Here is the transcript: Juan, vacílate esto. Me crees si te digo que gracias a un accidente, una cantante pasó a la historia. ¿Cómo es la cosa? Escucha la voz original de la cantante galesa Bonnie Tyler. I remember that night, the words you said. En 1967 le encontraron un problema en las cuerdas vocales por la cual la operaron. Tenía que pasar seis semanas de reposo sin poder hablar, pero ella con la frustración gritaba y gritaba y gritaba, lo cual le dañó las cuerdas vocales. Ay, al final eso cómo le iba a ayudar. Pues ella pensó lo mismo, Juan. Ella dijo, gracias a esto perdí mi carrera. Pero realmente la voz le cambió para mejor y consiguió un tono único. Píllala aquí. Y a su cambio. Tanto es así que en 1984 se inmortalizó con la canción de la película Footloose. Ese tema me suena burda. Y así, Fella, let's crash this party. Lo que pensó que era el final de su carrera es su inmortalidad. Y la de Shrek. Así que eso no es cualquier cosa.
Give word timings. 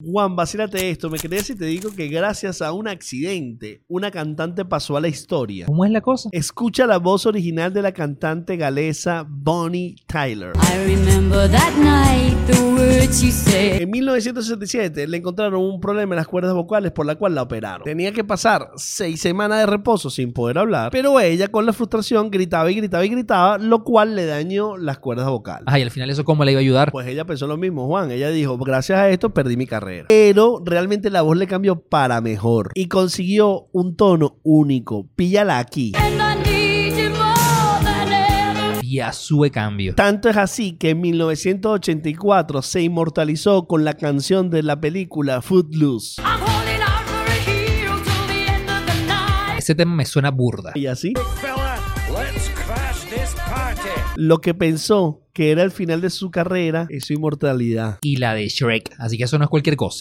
Juan, 0.00 0.36
vacílate 0.36 0.90
esto. 0.90 1.10
Me 1.10 1.18
crees 1.18 1.46
si 1.46 1.56
te 1.56 1.64
digo 1.64 1.90
que 1.92 2.06
gracias 2.06 2.62
a 2.62 2.70
un 2.70 2.86
accidente, 2.86 3.82
una 3.88 4.12
cantante 4.12 4.64
pasó 4.64 4.96
a 4.96 5.00
la 5.00 5.08
historia. 5.08 5.66
¿Cómo 5.66 5.84
es 5.84 5.90
la 5.90 6.00
cosa? 6.00 6.28
Escucha 6.30 6.86
la 6.86 6.98
voz 6.98 7.26
original 7.26 7.72
de 7.72 7.82
la 7.82 7.90
cantante 7.90 8.56
galesa 8.56 9.26
Bonnie 9.28 9.96
Tyler. 10.06 10.52
I 10.54 10.94
remember 10.94 11.50
that 11.50 11.72
night, 11.78 12.36
the 12.46 12.60
words 12.60 13.20
you 13.20 13.32
said. 13.32 13.82
En 13.82 13.90
1967 13.90 15.08
le 15.08 15.16
encontraron 15.16 15.60
un 15.60 15.80
problema 15.80 16.14
en 16.14 16.18
las 16.18 16.28
cuerdas 16.28 16.54
vocales 16.54 16.92
por 16.92 17.04
la 17.04 17.16
cual 17.16 17.34
la 17.34 17.42
operaron. 17.42 17.82
Tenía 17.82 18.12
que 18.12 18.22
pasar 18.22 18.70
seis 18.76 19.20
semanas 19.20 19.58
de 19.58 19.66
reposo 19.66 20.10
sin 20.10 20.32
poder 20.32 20.58
hablar, 20.58 20.92
pero 20.92 21.18
ella 21.18 21.48
con 21.48 21.66
la 21.66 21.72
frustración 21.72 22.30
gritaba 22.30 22.70
y 22.70 22.76
gritaba 22.76 23.04
y 23.04 23.08
gritaba, 23.08 23.58
lo 23.58 23.82
cual 23.82 24.14
le 24.14 24.26
dañó 24.26 24.76
las 24.76 25.00
cuerdas 25.00 25.28
vocales. 25.28 25.64
Ay, 25.66 25.82
al 25.82 25.90
final 25.90 26.08
eso 26.08 26.24
cómo 26.24 26.44
le 26.44 26.52
iba 26.52 26.60
a 26.60 26.62
ayudar. 26.62 26.92
Pues 26.92 27.08
ella 27.08 27.24
pensó 27.24 27.48
lo 27.48 27.56
mismo, 27.56 27.88
Juan. 27.88 28.12
Ella 28.12 28.30
dijo, 28.30 28.56
gracias 28.58 28.96
a 29.00 29.10
esto 29.10 29.30
perdí 29.30 29.56
mi 29.56 29.66
carrera. 29.66 29.87
Pero 30.08 30.62
realmente 30.64 31.10
la 31.10 31.22
voz 31.22 31.36
le 31.36 31.46
cambió 31.46 31.80
para 31.80 32.20
mejor 32.20 32.70
y 32.74 32.88
consiguió 32.88 33.68
un 33.72 33.96
tono 33.96 34.38
único. 34.42 35.08
Píllala 35.16 35.58
aquí. 35.58 35.92
Y 38.82 39.00
a 39.00 39.12
su 39.12 39.46
cambio. 39.52 39.94
Tanto 39.94 40.30
es 40.30 40.36
así 40.36 40.72
que 40.72 40.90
en 40.90 41.00
1984 41.00 42.62
se 42.62 42.82
inmortalizó 42.82 43.66
con 43.66 43.84
la 43.84 43.94
canción 43.94 44.48
de 44.48 44.62
la 44.62 44.80
película 44.80 45.42
Footloose. 45.42 46.22
Ese 49.58 49.74
tema 49.74 49.94
me 49.94 50.06
suena 50.06 50.30
burda. 50.30 50.72
Y 50.74 50.86
así, 50.86 51.12
Fella, 51.40 51.76
let's 52.10 52.48
crash 52.54 52.97
this 52.97 52.97
party. 52.97 52.97
Lo 54.16 54.40
que 54.40 54.54
pensó 54.54 55.22
que 55.32 55.52
era 55.52 55.62
el 55.62 55.70
final 55.70 56.00
de 56.00 56.10
su 56.10 56.30
carrera 56.30 56.86
es 56.90 57.04
su 57.04 57.12
inmortalidad. 57.12 57.98
Y 58.02 58.16
la 58.16 58.34
de 58.34 58.48
Shrek. 58.48 58.92
Así 58.98 59.16
que 59.16 59.24
eso 59.24 59.38
no 59.38 59.44
es 59.44 59.50
cualquier 59.50 59.76
cosa. 59.76 59.96